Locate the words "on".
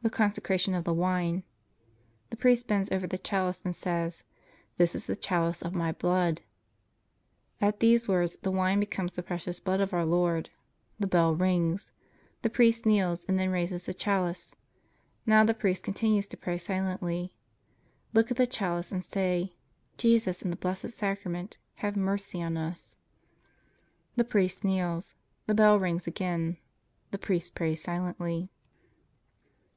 22.42-22.56